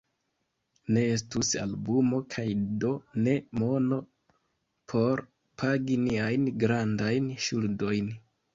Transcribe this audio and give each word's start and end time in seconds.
Ne 0.95 1.01
estus 1.15 1.51
albumo 1.63 2.21
kaj 2.37 2.45
do 2.85 2.91
ne 3.29 3.37
mono 3.61 4.01
por 4.95 5.25
pagi 5.63 6.01
niajn 6.09 6.51
grandajn 6.67 7.33
ŝuldojn. 7.49 8.13